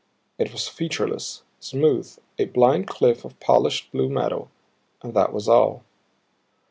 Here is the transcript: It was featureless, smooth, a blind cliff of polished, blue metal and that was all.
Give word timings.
It 0.39 0.51
was 0.51 0.67
featureless, 0.67 1.43
smooth, 1.59 2.17
a 2.39 2.45
blind 2.45 2.87
cliff 2.87 3.23
of 3.23 3.39
polished, 3.39 3.91
blue 3.91 4.09
metal 4.09 4.49
and 5.03 5.13
that 5.13 5.31
was 5.31 5.47
all. 5.47 5.83